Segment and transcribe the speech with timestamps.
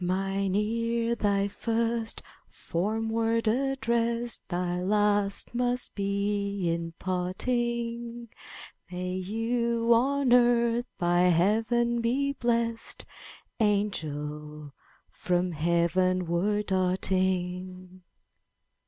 [0.03, 8.27] ''Mine ear thy first formed word addressed; Thy last must be in parting.
[8.91, 13.05] May you on earth by Heaven be blessed.
[13.59, 14.73] Angel,
[15.11, 18.01] from Heavenward darting!'